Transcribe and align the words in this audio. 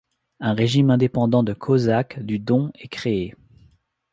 Un 0.39 0.55
régiment 0.55 0.93
indépendant 0.93 1.43
de 1.43 1.53
cosaques 1.53 2.19
du 2.25 2.39
Don 2.39 2.71
est 2.73 2.87
créé. 2.87 3.35